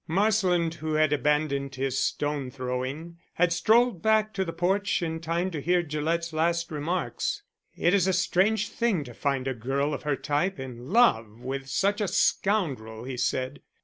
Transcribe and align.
Marsland, 0.07 0.73
who 0.73 0.95
had 0.95 1.13
abandoned 1.13 1.75
his 1.75 2.01
stone 2.03 2.49
throwing, 2.49 3.19
had 3.35 3.53
strolled 3.53 4.01
back 4.01 4.33
to 4.33 4.43
the 4.43 4.51
porch 4.51 5.03
in 5.03 5.19
time 5.19 5.51
to 5.51 5.61
hear 5.61 5.83
Gillett's 5.83 6.33
last 6.33 6.71
remarks. 6.71 7.43
"It 7.77 7.93
is 7.93 8.07
a 8.07 8.11
strange 8.13 8.69
thing 8.69 9.03
to 9.03 9.13
find 9.13 9.47
a 9.47 9.53
girl 9.53 9.93
of 9.93 10.01
her 10.01 10.15
type 10.15 10.57
in 10.59 10.89
love 10.91 11.41
with 11.41 11.67
such 11.69 12.01
a 12.01 12.07
scoundrel," 12.07 13.03
he 13.03 13.15
said. 13.15 13.61